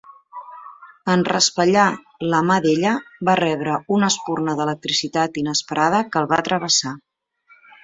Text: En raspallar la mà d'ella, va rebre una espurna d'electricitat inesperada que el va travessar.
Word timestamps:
En 1.15 1.25
raspallar 1.27 1.83
la 2.31 2.39
mà 2.47 2.57
d'ella, 2.63 2.95
va 3.29 3.37
rebre 3.41 3.77
una 3.99 4.11
espurna 4.15 4.57
d'electricitat 4.63 5.39
inesperada 5.45 6.03
que 6.11 6.23
el 6.25 6.31
va 6.35 6.43
travessar. 6.51 6.99